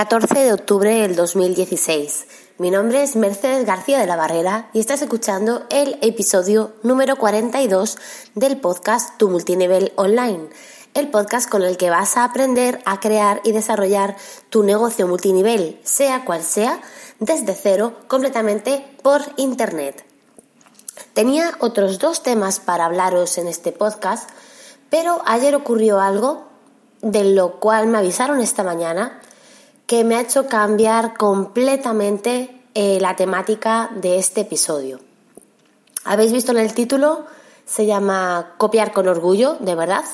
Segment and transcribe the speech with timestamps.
[0.00, 2.26] 14 de octubre del 2016.
[2.56, 7.98] Mi nombre es Mercedes García de la Barrera y estás escuchando el episodio número 42
[8.34, 10.48] del podcast Tu Multinivel Online,
[10.94, 14.16] el podcast con el que vas a aprender a crear y desarrollar
[14.48, 16.80] tu negocio multinivel, sea cual sea,
[17.18, 20.02] desde cero, completamente por Internet.
[21.12, 24.30] Tenía otros dos temas para hablaros en este podcast,
[24.88, 26.46] pero ayer ocurrió algo
[27.02, 29.20] de lo cual me avisaron esta mañana
[29.90, 35.00] que me ha hecho cambiar completamente eh, la temática de este episodio.
[36.04, 37.26] ¿Habéis visto en el título?
[37.66, 40.04] Se llama Copiar con orgullo, de verdad.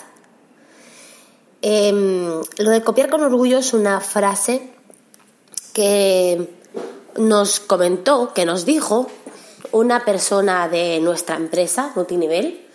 [1.61, 4.73] Em, lo de copiar con orgullo es una frase
[5.75, 6.49] que
[7.19, 9.09] nos comentó, que nos dijo
[9.73, 12.67] una persona de nuestra empresa, multinivel,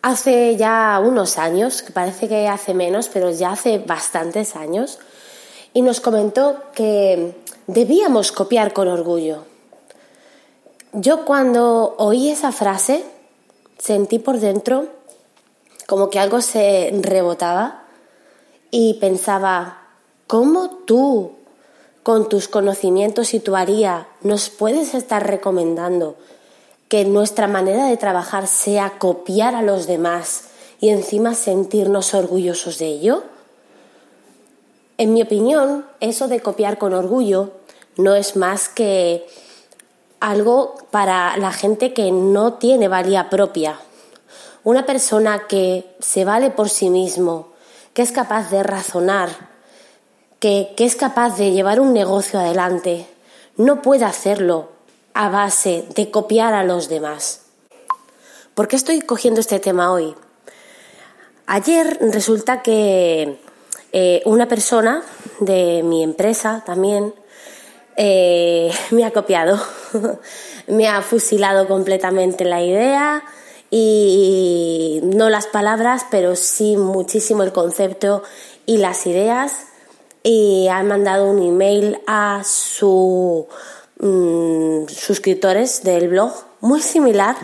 [0.00, 4.98] hace ya unos años, que parece que hace menos, pero ya hace bastantes años,
[5.74, 9.44] y nos comentó que debíamos copiar con orgullo.
[10.92, 13.04] Yo cuando oí esa frase
[13.78, 14.86] sentí por dentro
[15.86, 17.82] como que algo se rebotaba
[18.70, 19.82] y pensaba,
[20.26, 21.32] ¿cómo tú,
[22.02, 26.16] con tus conocimientos y tu haría, nos puedes estar recomendando
[26.88, 30.44] que nuestra manera de trabajar sea copiar a los demás
[30.80, 33.24] y encima sentirnos orgullosos de ello?
[34.96, 37.50] En mi opinión, eso de copiar con orgullo
[37.96, 39.26] no es más que
[40.20, 43.78] algo para la gente que no tiene valía propia.
[44.62, 47.48] Una persona que se vale por sí mismo,
[47.92, 49.30] que es capaz de razonar,
[50.38, 53.06] que, es capaz de llevar un negocio adelante,
[53.56, 54.68] no puede hacerlo
[55.12, 57.42] a base de copiar a los demás.
[58.54, 60.14] ¿Por qué estoy cogiendo este tema hoy?
[61.46, 63.38] Ayer resulta que
[63.96, 65.04] eh, una persona
[65.38, 67.14] de mi empresa también
[67.96, 69.56] eh, me ha copiado,
[70.66, 73.22] me ha fusilado completamente la idea
[73.70, 78.24] y no las palabras, pero sí muchísimo el concepto
[78.66, 79.66] y las ideas
[80.24, 83.44] y ha mandado un email a sus
[84.00, 87.36] mm, suscriptores del blog muy similar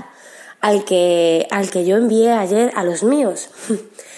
[0.60, 3.50] al que, al que yo envié ayer a los míos.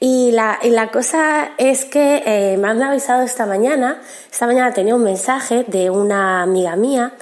[0.00, 4.00] Y la, y la cosa es que eh, me han avisado esta mañana,
[4.30, 7.14] esta mañana tenía un mensaje de una amiga mía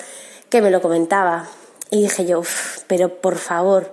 [0.51, 1.47] que me lo comentaba.
[1.91, 2.43] Y dije yo,
[2.87, 3.93] pero por favor,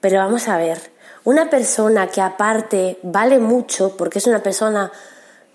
[0.00, 0.80] pero vamos a ver,
[1.24, 4.90] una persona que aparte vale mucho, porque es una persona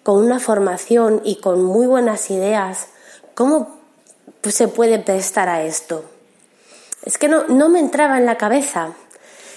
[0.03, 2.87] con una formación y con muy buenas ideas,
[3.35, 3.79] ¿cómo
[4.43, 6.05] se puede prestar a esto?
[7.03, 8.93] Es que no, no me entraba en la cabeza.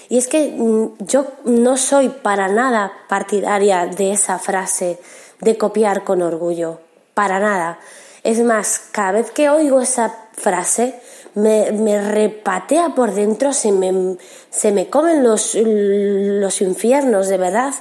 [0.09, 4.99] Y es que mm, yo no soy para nada partidaria de esa frase
[5.41, 6.79] de copiar con orgullo,
[7.13, 7.79] para nada.
[8.23, 10.99] Es más, cada vez que oigo esa frase,
[11.33, 14.17] me, repatea por dentro, se me,
[14.49, 17.73] se me comen los, los infiernos, de verdad,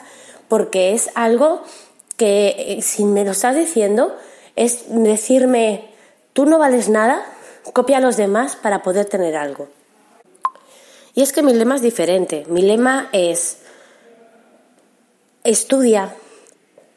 [0.48, 1.62] porque es algo
[2.16, 4.14] que, eh, si me lo estás diciendo,
[4.56, 5.88] es decirme,
[6.32, 7.24] tú no vales nada,
[7.72, 9.68] copia a los demás para poder tener algo.
[11.16, 12.44] Y es que mi lema es diferente.
[12.46, 13.56] Mi lema es
[15.44, 16.14] estudia,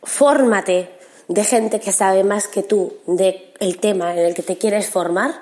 [0.04, 0.92] fórmate
[1.30, 5.42] de gente que sabe más que tú del tema en el que te quieres formar.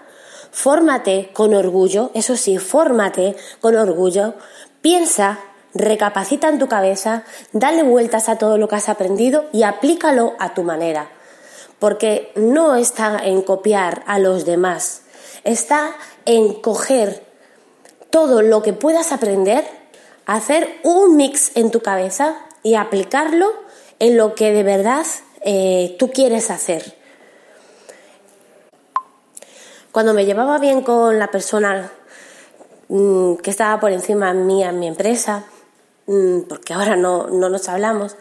[0.51, 4.35] Fórmate con orgullo, eso sí, fórmate con orgullo.
[4.81, 5.39] Piensa,
[5.73, 7.23] recapacita en tu cabeza,
[7.53, 11.09] dale vueltas a todo lo que has aprendido y aplícalo a tu manera.
[11.79, 15.01] Porque no está en copiar a los demás,
[15.43, 15.95] está
[16.25, 17.26] en coger
[18.09, 19.65] todo lo que puedas aprender,
[20.25, 23.51] hacer un mix en tu cabeza y aplicarlo
[23.99, 25.05] en lo que de verdad
[25.41, 26.95] eh, tú quieres hacer.
[29.91, 31.91] Cuando me llevaba bien con la persona
[32.89, 35.45] mm, que estaba por encima mía en mi empresa,
[36.05, 38.15] mm, porque ahora no, nos hablamos,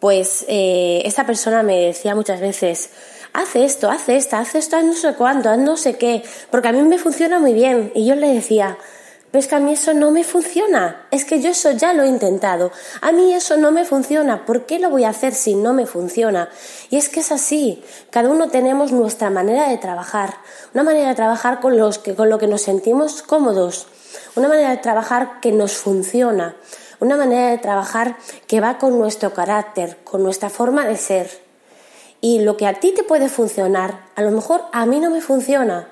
[0.00, 2.90] pues eh, esta persona me decía muchas veces,
[3.34, 6.68] hace esto, hace esto, hace esto, haz no sé cuánto, haz no sé qué, porque
[6.68, 7.92] a mí me funciona muy bien.
[7.94, 8.78] Y yo le decía,
[9.30, 12.04] pero es que a mí eso no me funciona, es que yo eso ya lo
[12.04, 12.70] he intentado,
[13.00, 15.86] a mí eso no me funciona, ¿por qué lo voy a hacer si no me
[15.86, 16.48] funciona?
[16.88, 20.36] Y es que es así, cada uno tenemos nuestra manera de trabajar,
[20.72, 23.88] una manera de trabajar con, los que, con lo que nos sentimos cómodos,
[24.36, 26.54] una manera de trabajar que nos funciona,
[27.00, 28.16] una manera de trabajar
[28.46, 31.43] que va con nuestro carácter, con nuestra forma de ser.
[32.24, 35.20] Y lo que a ti te puede funcionar, a lo mejor a mí no me
[35.20, 35.88] funciona.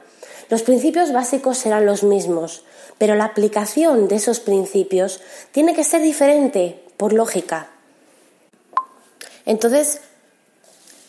[0.48, 2.64] Los principios básicos serán los mismos,
[2.96, 5.20] pero la aplicación de esos principios
[5.50, 7.68] tiene que ser diferente, por lógica.
[9.44, 10.00] Entonces,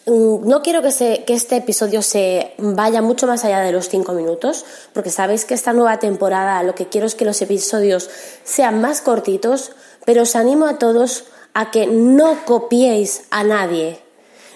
[0.06, 4.12] Mm, no quiero que, que, este episodio se vaya mucho más allá de los cinco
[4.12, 8.10] minutos, porque sabéis que esta nueva temporada lo que quiero es que los episodios
[8.44, 9.72] sean más cortitos,
[10.04, 11.24] pero os animo a todos
[11.54, 14.02] a que no copiéis a nadie,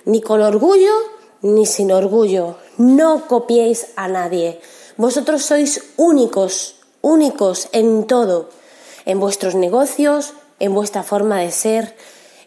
[0.07, 0.93] ni con orgullo
[1.41, 2.55] ni sin orgullo.
[2.77, 4.59] No copiéis a nadie.
[4.97, 8.49] Vosotros sois únicos, únicos en todo,
[9.05, 11.95] en vuestros negocios, en vuestra forma de ser,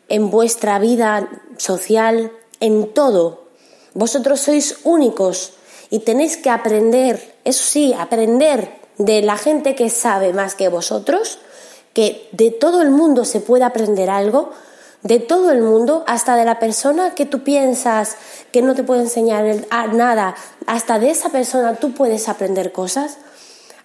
[0.08, 3.46] en vuestra vida social, en todo.
[3.94, 5.52] Vosotros sois únicos
[5.90, 11.38] y tenéis que aprender, eso sí, aprender de la gente que sabe más que vosotros,
[11.94, 14.50] que de todo el mundo se puede aprender algo,
[15.02, 18.16] de todo el mundo, hasta de la persona que tú piensas
[18.52, 19.44] que no te puede enseñar
[19.92, 20.34] nada,
[20.66, 23.18] hasta de esa persona tú puedes aprender cosas.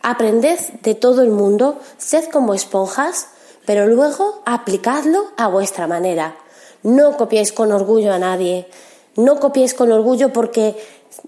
[0.01, 3.27] Aprended de todo el mundo, sed como esponjas,
[3.65, 6.35] pero luego aplicadlo a vuestra manera.
[6.83, 8.67] No copiéis con orgullo a nadie,
[9.15, 10.75] no copiéis con orgullo porque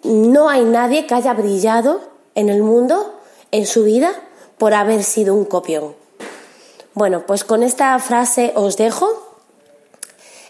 [0.04, 2.02] no hay nadie que haya brillado
[2.36, 3.16] en el mundo,
[3.52, 4.12] en su vida,
[4.58, 5.96] por haber sido un copión.
[6.94, 9.27] Bueno, pues con esta frase os dejo.